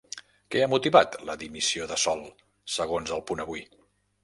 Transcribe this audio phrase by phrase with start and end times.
[0.53, 2.25] Què ha motivat la dimissió de Sol
[2.79, 3.67] segons El Punt Avui?